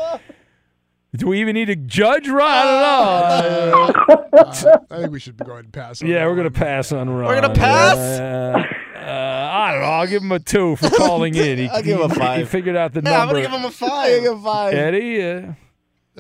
[1.20, 2.50] do we even need to judge Ron?
[2.50, 3.96] I don't
[4.32, 4.86] know.
[4.90, 6.02] I think we should go ahead and pass.
[6.02, 7.26] On yeah, that we're gonna pass on Ron.
[7.28, 7.98] We're gonna pass?
[7.98, 8.64] Uh,
[8.96, 9.88] uh, I don't know.
[9.88, 11.58] I'll give him a two for calling in.
[11.58, 12.40] He, I'll give him a five.
[12.40, 14.10] He figured out the Yeah, I'm gonna give him a five.
[14.22, 14.74] give him a five.
[14.74, 15.54] Eddie, uh,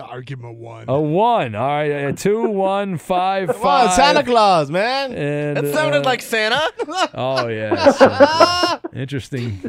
[0.03, 0.85] I'll give him a one.
[0.87, 1.55] a one.
[1.55, 3.93] All right, a two, one, five, Come on, five.
[3.93, 5.13] Santa Claus, man.
[5.13, 6.61] And, That sounded uh, like Santa.
[7.13, 7.93] Oh yeah.
[8.01, 9.61] Uh, interesting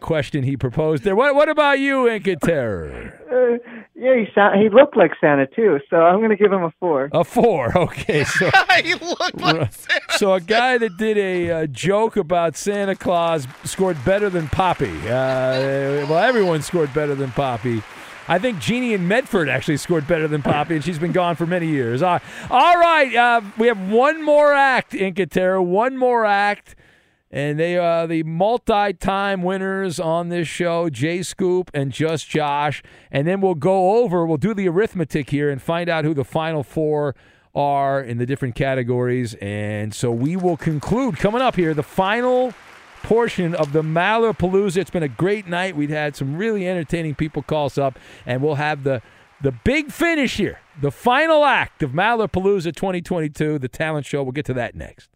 [0.00, 1.14] question he proposed there.
[1.16, 3.85] What What about you, Inca Terror?
[3.98, 6.70] Yeah, he sound, he looked like Santa too, so I'm going to give him a
[6.78, 7.08] four.
[7.12, 7.76] A four.
[7.76, 8.50] Okay, so
[8.84, 10.18] he looked like Santa.
[10.18, 14.92] so a guy that did a uh, joke about Santa Claus scored better than Poppy.
[15.06, 17.82] Uh, well, everyone scored better than Poppy.
[18.28, 21.46] I think Jeannie in Medford actually scored better than Poppy, and she's been gone for
[21.46, 22.02] many years.
[22.02, 22.18] Uh,
[22.50, 26.74] all right, uh, we have one more act, Inca Terra, one more act.
[27.30, 32.82] And they are the multi-time winners on this show, Jay Scoop and Just Josh.
[33.10, 36.24] And then we'll go over, we'll do the arithmetic here and find out who the
[36.24, 37.16] final four
[37.54, 39.34] are in the different categories.
[39.40, 42.54] And so we will conclude coming up here the final
[43.02, 44.76] portion of the Mallerpalooza.
[44.76, 45.76] It's been a great night.
[45.76, 49.02] We've had some really entertaining people call us up, and we'll have the
[49.42, 54.22] the big finish here, the final act of Mallerpalooza 2022, the talent show.
[54.22, 55.15] We'll get to that next.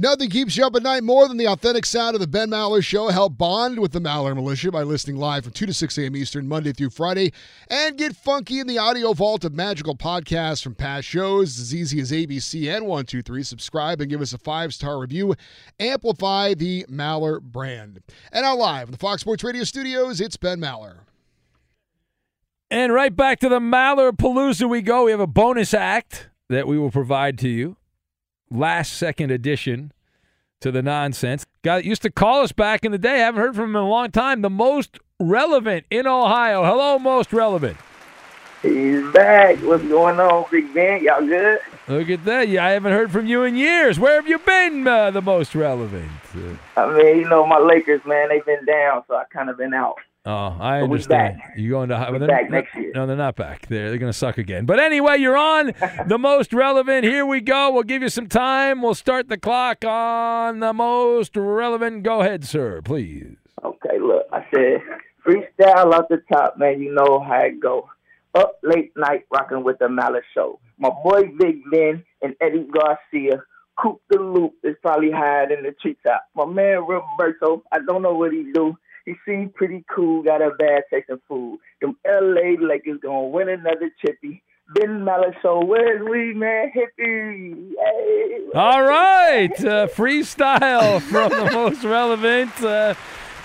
[0.00, 2.84] Nothing keeps you up at night more than the authentic sound of the Ben Maller
[2.84, 3.08] Show.
[3.08, 6.14] Help bond with the Maller Militia by listening live from 2 to 6 a.m.
[6.14, 7.32] Eastern, Monday through Friday.
[7.68, 12.00] And get funky in the audio vault of magical podcasts from past shows as easy
[12.00, 13.42] as ABC and 123.
[13.42, 15.34] Subscribe and give us a five star review.
[15.80, 18.00] Amplify the Maller brand.
[18.30, 20.98] And now, live in the Fox Sports Radio studios, it's Ben Maller.
[22.70, 25.06] And right back to the Maller Palooza we go.
[25.06, 27.77] We have a bonus act that we will provide to you.
[28.50, 29.92] Last second addition
[30.60, 31.46] to the nonsense.
[31.62, 33.14] Guy that used to call us back in the day.
[33.22, 34.42] I Haven't heard from him in a long time.
[34.42, 36.64] The most relevant in Ohio.
[36.64, 37.76] Hello, most relevant.
[38.62, 39.58] He's back.
[39.58, 41.04] What's going on, Big Ben?
[41.04, 41.60] Y'all good?
[41.86, 42.48] Look at that.
[42.48, 44.00] Yeah, I haven't heard from you in years.
[44.00, 46.10] Where have you been, uh, the most relevant?
[46.34, 49.58] Uh, I mean, you know, my Lakers, man, they've been down, so I kind of
[49.58, 49.98] been out.
[50.24, 51.40] Oh, I But understand.
[51.56, 52.92] You going to We but they're back next year.
[52.94, 53.66] No, they're not back.
[53.68, 54.66] They're they're going to suck again.
[54.66, 55.72] But anyway, you're on
[56.06, 57.04] the most relevant.
[57.04, 57.70] Here we go.
[57.72, 58.82] We'll give you some time.
[58.82, 62.02] We'll start the clock on the most relevant.
[62.02, 63.36] Go ahead, sir, please.
[63.64, 64.82] Okay, look, I said
[65.26, 66.80] freestyle off the top, man.
[66.80, 67.88] You know how it go.
[68.34, 70.60] Up late night, rocking with the Malice Show.
[70.78, 73.42] My boy Big Ben and Eddie Garcia.
[73.78, 76.24] Coop the Loop is probably hiding in the treetop.
[76.34, 78.76] My man Roberto, I don't know what he do.
[79.08, 81.60] He seems pretty cool, got a bad taste in food.
[81.80, 84.42] Them LA Lakers gonna win another chippy.
[84.74, 86.70] Ben Malice Show, where's we, man?
[86.76, 87.70] Hippie.
[87.70, 88.38] Hey.
[88.54, 92.52] All right, uh, freestyle from the most relevant.
[92.62, 92.92] Uh,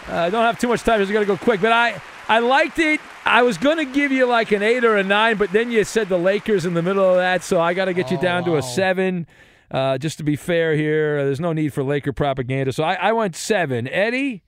[0.09, 0.99] I don't have too much time.
[0.99, 1.61] Just got to go quick.
[1.61, 2.99] But I, I liked it.
[3.23, 5.85] I was going to give you like an eight or a nine, but then you
[5.85, 8.43] said the Lakers in the middle of that, so I got to get you down
[8.43, 9.27] to a seven.
[9.71, 13.11] Uh, just to be fair here, there's no need for Laker propaganda, so I, I
[13.13, 13.87] went seven.
[13.87, 14.43] Eddie,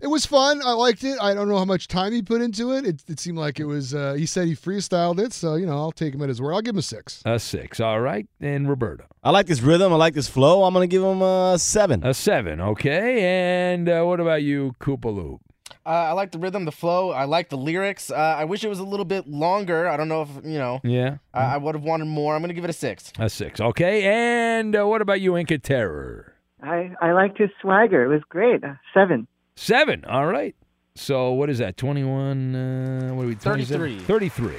[0.00, 0.62] It was fun.
[0.64, 1.18] I liked it.
[1.20, 2.86] I don't know how much time he put into it.
[2.86, 3.94] It, it seemed like it was.
[3.94, 6.54] Uh, he said he freestyled it, so you know I'll take him at his word.
[6.54, 7.22] I'll give him a six.
[7.24, 7.80] A six.
[7.80, 8.26] All right.
[8.40, 9.04] And Roberto.
[9.22, 9.92] I like this rhythm.
[9.92, 10.64] I like this flow.
[10.64, 12.04] I'm gonna give him a seven.
[12.04, 12.60] A seven.
[12.60, 13.72] Okay.
[13.72, 15.40] And uh, what about you, Koopaloop?
[15.84, 17.10] Uh, I like the rhythm, the flow.
[17.10, 18.10] I like the lyrics.
[18.10, 19.88] Uh, I wish it was a little bit longer.
[19.88, 20.80] I don't know if you know.
[20.84, 21.18] Yeah.
[21.32, 22.34] I, I would have wanted more.
[22.34, 23.12] I'm gonna give it a six.
[23.18, 23.60] A six.
[23.60, 24.04] Okay.
[24.04, 26.34] And uh, what about you, Inca Terror?
[26.62, 28.04] I I liked his swagger.
[28.04, 28.62] It was great.
[28.64, 29.26] Uh, Seven.
[29.60, 30.06] Seven.
[30.06, 30.56] All right.
[30.94, 31.76] So what is that?
[31.76, 32.54] Twenty-one.
[32.54, 33.34] Uh, what are we?
[33.34, 33.78] 27?
[33.78, 34.04] 33.
[34.06, 34.56] Thirty-three.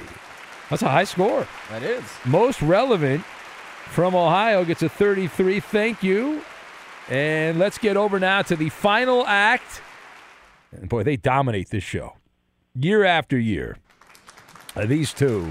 [0.70, 1.44] That's a high score.
[1.70, 2.04] That is.
[2.24, 3.24] Most relevant
[3.88, 5.58] from Ohio gets a 33.
[5.58, 6.42] Thank you.
[7.10, 9.82] And let's get over now to the final act.
[10.70, 12.14] And boy, they dominate this show
[12.76, 13.78] year after year.
[14.76, 15.46] Uh, these two,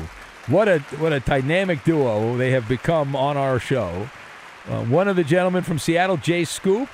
[0.47, 4.09] what a what a dynamic duo they have become on our show.
[4.69, 6.87] Uh, one of the gentlemen from Seattle, Jay Scoop,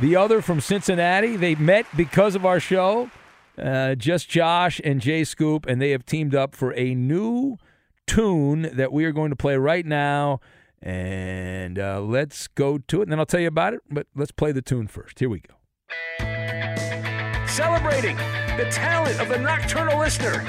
[0.00, 1.36] the other from Cincinnati.
[1.36, 3.10] They met because of our show.
[3.56, 7.56] Uh, just Josh and Jay Scoop, and they have teamed up for a new
[8.06, 10.40] tune that we are going to play right now.
[10.80, 13.80] And uh, let's go to it, and then I'll tell you about it.
[13.90, 15.18] But let's play the tune first.
[15.18, 15.54] Here we go.
[17.48, 18.16] Celebrating
[18.56, 20.44] the talent of the nocturnal listener.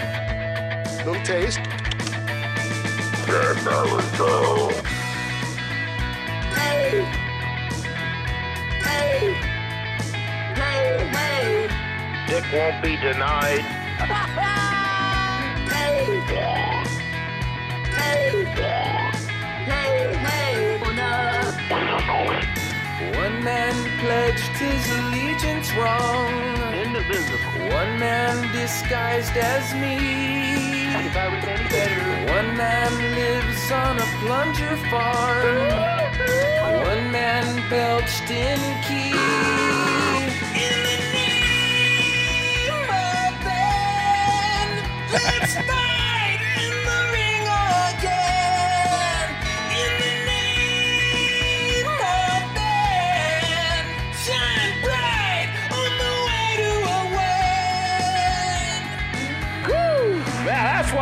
[1.04, 1.60] Little taste.
[6.54, 7.29] Hey!
[9.10, 9.34] Hey!
[10.54, 11.68] Hey, hey!
[12.28, 13.66] Dick won't be denied.
[15.74, 16.06] hey!
[17.98, 18.46] Hey!
[19.66, 20.78] Hey, hey!
[23.18, 26.32] One man pledged his allegiance wrong.
[26.72, 27.70] Indivisible.
[27.74, 30.79] One man disguised as me.
[31.12, 35.58] One man lives on a plunger farm.
[36.86, 39.10] One man belched in key.
[40.54, 44.70] In the name of Ben,
[45.12, 45.56] let's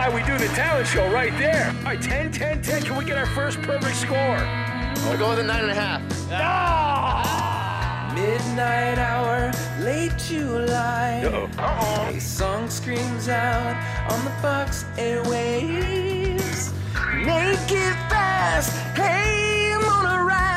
[0.07, 1.73] why we do the talent show right there.
[1.79, 2.83] All right, 10, 10, 10.
[2.83, 4.17] Can we get our first perfect score?
[4.17, 6.01] I'll go with a nine and a half.
[6.31, 8.11] Ah.
[8.15, 9.51] Midnight hour,
[9.83, 11.23] late July.
[11.25, 12.15] Uh-oh.
[12.15, 13.75] A song screams out
[14.11, 16.71] on the Fox airwaves.
[17.13, 20.47] Make it fast, hey, I'm gonna rise.
[20.53, 20.56] The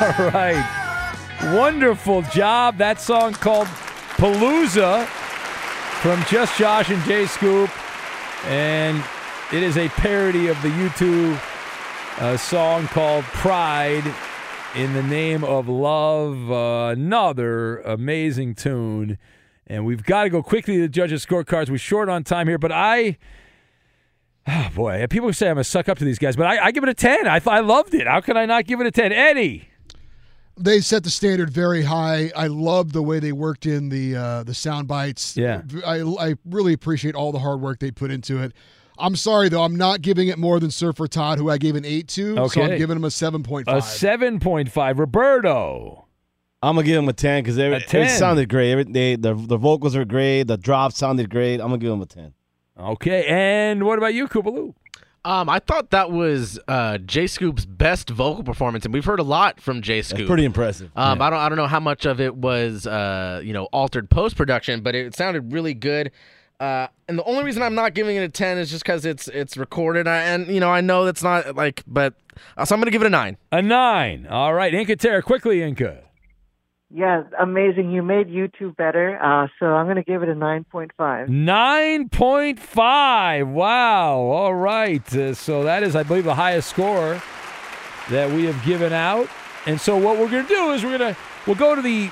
[0.18, 0.64] All right.
[1.52, 2.78] Wonderful job.
[2.78, 3.66] That song called
[4.16, 5.04] Palooza
[6.00, 7.68] from Just Josh and Jay Scoop.
[8.46, 9.04] And
[9.52, 11.38] it is a parody of the U2
[12.18, 14.14] uh, song called Pride
[14.74, 16.50] in the Name of Love.
[16.50, 19.18] Uh, another amazing tune.
[19.66, 21.68] And we've got to go quickly to the judges' scorecards.
[21.68, 23.18] We're short on time here, but I.
[24.46, 26.84] Oh boy, people say I'm a suck up to these guys, but I, I give
[26.84, 27.28] it a 10.
[27.28, 28.06] I, I loved it.
[28.06, 29.12] How can I not give it a 10?
[29.12, 29.69] Eddie.
[30.62, 32.30] They set the standard very high.
[32.36, 35.36] I love the way they worked in the uh, the sound bites.
[35.36, 35.62] Yeah.
[35.86, 38.52] I, I really appreciate all the hard work they put into it.
[38.98, 41.86] I'm sorry though, I'm not giving it more than Surfer Todd, who I gave an
[41.86, 42.36] eight to.
[42.36, 42.62] So Okay.
[42.72, 44.98] I'm giving him a seven point A 7.5.
[44.98, 46.06] Roberto.
[46.62, 48.72] I'm gonna give him a ten because it, sounded great.
[48.72, 50.42] Every, they, the the vocals are great.
[50.42, 51.54] The drops sounded great.
[51.54, 52.34] I'm gonna give him a ten.
[52.78, 54.74] Okay, and what about you, Koopaloo?
[55.24, 59.24] Um, I thought that was uh, Jay Scoop's best vocal performance, and we've heard a
[59.24, 60.26] lot from Jay Scoop.
[60.26, 60.90] pretty impressive.
[60.96, 64.08] Um, I don't, I don't know how much of it was, uh, you know, altered
[64.08, 66.10] post production, but it sounded really good.
[66.58, 69.28] Uh, and the only reason I'm not giving it a ten is just because it's
[69.28, 72.14] it's recorded, I, and you know, I know that's not like, but
[72.56, 73.36] uh, so I'm gonna give it a nine.
[73.50, 74.26] A nine.
[74.26, 76.02] All right, Inca Terra, quickly, Inca.
[76.92, 77.92] Yeah, amazing.
[77.92, 80.90] You made U2 better, uh, so I'm going to give it a 9.5.
[81.28, 83.46] 9.5.
[83.52, 84.16] Wow.
[84.18, 85.14] All right.
[85.14, 87.22] Uh, so that is, I believe, the highest score
[88.10, 89.28] that we have given out.
[89.66, 92.10] And so what we're going to do is we're going to we'll go to the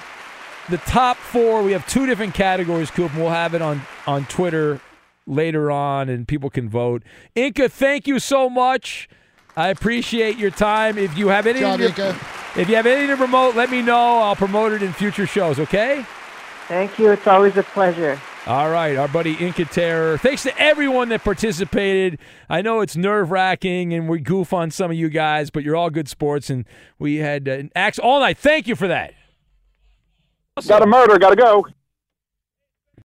[0.69, 1.63] the top four.
[1.63, 4.81] We have two different categories, Coop, and we'll have it on on Twitter
[5.27, 7.03] later on, and people can vote.
[7.35, 9.09] Inca, thank you so much.
[9.57, 10.99] I appreciate your time.
[10.99, 12.17] If you have any, Job, to- Inca.
[12.59, 14.19] If you have anything to promote, let me know.
[14.19, 15.59] I'll promote it in future shows.
[15.59, 16.05] Okay.
[16.67, 17.13] Thank you.
[17.13, 18.21] It's always a pleasure.
[18.47, 20.17] All right, our buddy Inca Terror.
[20.17, 22.19] Thanks to everyone that participated.
[22.49, 25.77] I know it's nerve wracking and we goof on some of you guys, but you're
[25.77, 26.65] all good sports and
[26.99, 28.39] we had uh, acts all night.
[28.39, 29.13] Thank you for that.
[30.67, 31.19] Got a murder.
[31.19, 31.67] Got to go.